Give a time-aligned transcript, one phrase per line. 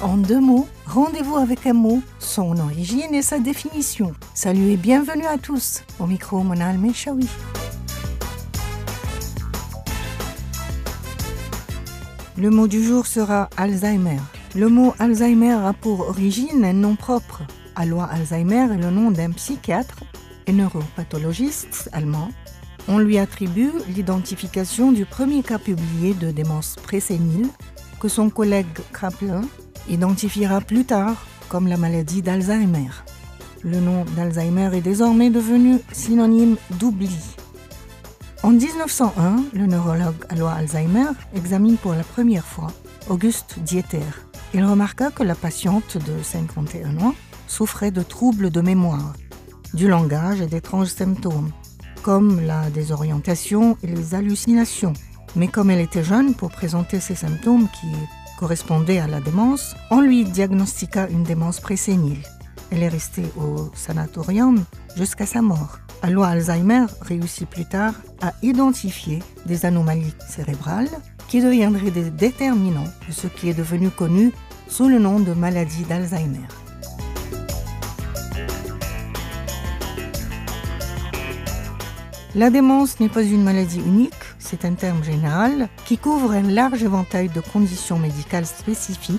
[0.00, 4.12] En deux mots, rendez-vous avec un mot, son origine et sa définition.
[4.32, 5.82] Salut et bienvenue à tous.
[5.98, 7.26] Au micro, Monal Mechaoui.
[12.36, 14.20] Le mot du jour sera Alzheimer.
[14.54, 17.42] Le mot Alzheimer a pour origine un nom propre.
[17.74, 20.04] Alois Alzheimer est le nom d'un psychiatre
[20.46, 22.28] et neuropathologiste allemand.
[22.86, 27.48] On lui attribue l'identification du premier cas publié de démence présénile
[27.98, 29.40] que son collègue Kraplin
[29.88, 32.90] identifiera plus tard comme la maladie d'Alzheimer.
[33.62, 37.16] Le nom d'Alzheimer est désormais devenu synonyme d'oubli.
[38.42, 42.68] En 1901, le neurologue Alois Alzheimer examine pour la première fois
[43.08, 43.98] Auguste Dieter.
[44.54, 47.14] Il remarqua que la patiente de 51 ans
[47.48, 49.14] souffrait de troubles de mémoire,
[49.74, 51.50] du langage et d'étranges symptômes,
[52.02, 54.92] comme la désorientation et les hallucinations.
[55.34, 57.88] Mais comme elle était jeune pour présenter ces symptômes qui
[58.38, 62.22] correspondait à la démence, on lui diagnostiqua une démence présénile.
[62.70, 64.64] Elle est restée au sanatorium
[64.96, 65.80] jusqu'à sa mort.
[66.02, 70.88] Alois Alzheimer réussit plus tard à identifier des anomalies cérébrales
[71.26, 74.32] qui deviendraient des déterminants de ce qui est devenu connu
[74.68, 76.46] sous le nom de maladie d'Alzheimer.
[82.36, 84.14] La démence n'est pas une maladie unique,
[84.48, 89.18] c'est un terme général qui couvre un large éventail de conditions médicales spécifiques,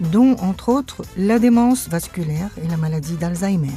[0.00, 3.72] dont entre autres la démence vasculaire et la maladie d'Alzheimer,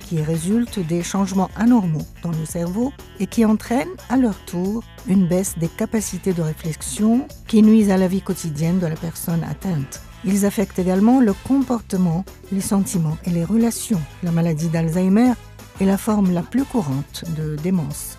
[0.00, 5.28] qui résultent des changements anormaux dans le cerveau et qui entraînent à leur tour une
[5.28, 10.00] baisse des capacités de réflexion qui nuisent à la vie quotidienne de la personne atteinte.
[10.24, 14.02] Ils affectent également le comportement, les sentiments et les relations.
[14.24, 15.34] La maladie d'Alzheimer
[15.80, 18.18] est la forme la plus courante de démence.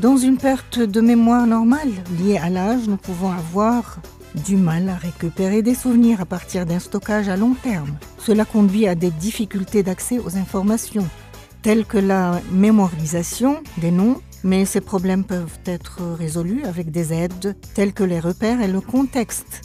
[0.00, 3.98] Dans une perte de mémoire normale liée à l'âge, nous pouvons avoir
[4.46, 7.96] du mal à récupérer des souvenirs à partir d'un stockage à long terme.
[8.16, 11.08] Cela conduit à des difficultés d'accès aux informations,
[11.62, 17.56] telles que la mémorisation des noms, mais ces problèmes peuvent être résolus avec des aides
[17.74, 19.62] telles que les repères et le contexte.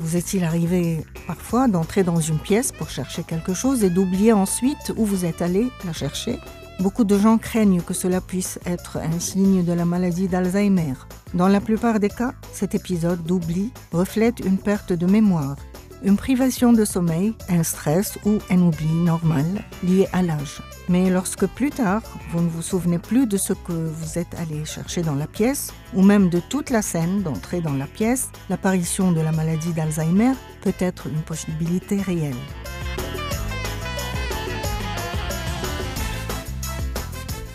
[0.00, 4.92] Vous est-il arrivé parfois d'entrer dans une pièce pour chercher quelque chose et d'oublier ensuite
[4.96, 6.40] où vous êtes allé la chercher?
[6.78, 10.92] Beaucoup de gens craignent que cela puisse être un signe de la maladie d'Alzheimer.
[11.32, 15.56] Dans la plupart des cas, cet épisode d'oubli reflète une perte de mémoire,
[16.02, 19.46] une privation de sommeil, un stress ou un oubli normal
[19.82, 20.60] lié à l'âge.
[20.90, 24.66] Mais lorsque plus tard, vous ne vous souvenez plus de ce que vous êtes allé
[24.66, 29.12] chercher dans la pièce, ou même de toute la scène d'entrée dans la pièce, l'apparition
[29.12, 32.36] de la maladie d'Alzheimer peut être une possibilité réelle.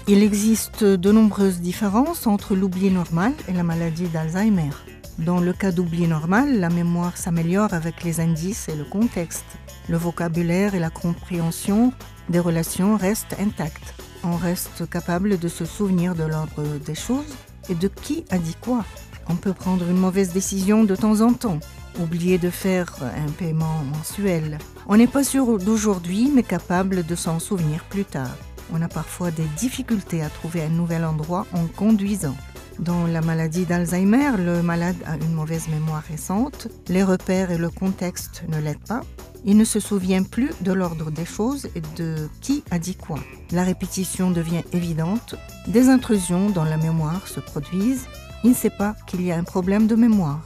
[0.08, 4.72] Il existe de nombreuses différences entre l'oubli normal et la maladie d'Alzheimer.
[5.20, 9.46] Dans le cas d'oubli normal, la mémoire s'améliore avec les indices et le contexte.
[9.90, 11.94] Le vocabulaire et la compréhension
[12.30, 13.94] des relations restent intacts.
[14.24, 17.36] On reste capable de se souvenir de l'ordre des choses
[17.70, 18.84] et de qui a dit quoi.
[19.30, 21.60] On peut prendre une mauvaise décision de temps en temps,
[22.00, 24.58] oublier de faire un paiement mensuel.
[24.88, 28.36] On n'est pas sûr d'aujourd'hui, mais capable de s'en souvenir plus tard
[28.72, 32.36] on a parfois des difficultés à trouver un nouvel endroit en conduisant.
[32.80, 37.70] Dans la maladie d'Alzheimer, le malade a une mauvaise mémoire récente, les repères et le
[37.70, 39.02] contexte ne l'aident pas,
[39.46, 43.20] il ne se souvient plus de l'ordre des choses et de qui a dit quoi.
[43.52, 45.36] La répétition devient évidente,
[45.68, 48.06] des intrusions dans la mémoire se produisent,
[48.44, 50.42] il ne sait pas qu'il y a un problème de mémoire.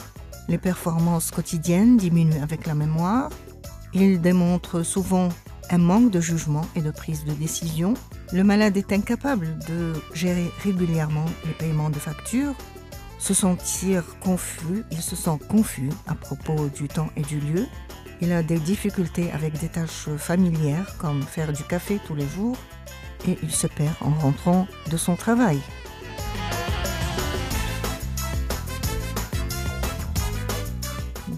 [0.47, 3.29] Les performances quotidiennes diminuent avec la mémoire,
[3.93, 5.29] il démontre souvent
[5.69, 7.93] un manque de jugement et de prise de décision.
[8.33, 12.55] Le malade est incapable de gérer régulièrement les paiements de factures,
[13.19, 17.65] se sentir confus, il se sent confus à propos du temps et du lieu.
[18.21, 22.57] Il a des difficultés avec des tâches familières comme faire du café tous les jours
[23.27, 25.59] et il se perd en rentrant de son travail.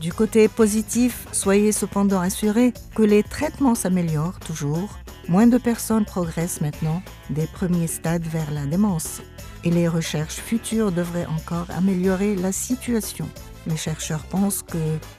[0.08, 4.98] Du côté positif, soyez cependant assurés que les traitements s'améliorent toujours.
[5.28, 9.22] Moins de personnes progressent maintenant des premiers stades vers la démence.
[9.66, 13.28] Et les recherches futures devraient encore améliorer la situation.
[13.66, 14.78] Les chercheurs pensent que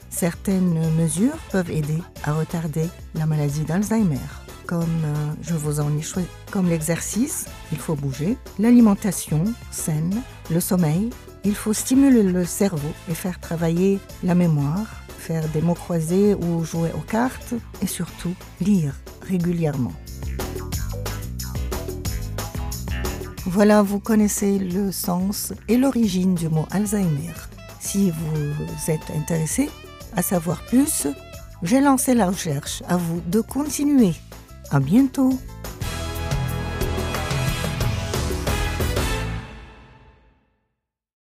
[0.09, 4.17] certaines mesures peuvent aider à retarder la maladie d'Alzheimer,
[4.65, 10.59] comme euh, je vous en ai choisi, comme l'exercice, il faut bouger, l'alimentation saine, le
[10.59, 11.11] sommeil,
[11.43, 14.87] il faut stimuler le cerveau et faire travailler la mémoire,
[15.17, 19.93] faire des mots croisés ou jouer aux cartes et surtout lire régulièrement.
[23.45, 27.33] Voilà, vous connaissez le sens et l'origine du mot Alzheimer.
[27.79, 29.69] Si vous êtes intéressé
[30.15, 31.07] à savoir plus,
[31.61, 32.83] J'ai lancé la recherche.
[32.87, 34.13] À vous de continuer.
[34.71, 35.37] À bientôt.